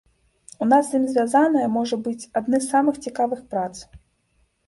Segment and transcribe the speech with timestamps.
[0.65, 3.75] У нас з ім звязаная, можа быць, адны з маіх самых цікавых прац.